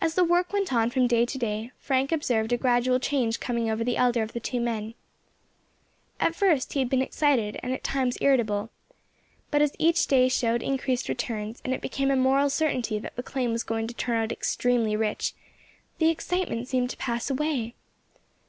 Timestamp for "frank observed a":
1.80-2.56